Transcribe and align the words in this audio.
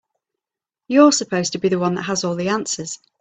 You're 0.87 1.11
supposed 1.11 1.51
to 1.51 1.59
be 1.59 1.69
the 1.69 1.77
one 1.77 1.93
that 1.93 2.01
has 2.01 2.23
all 2.23 2.33
the 2.35 2.49
answers. 2.49 2.97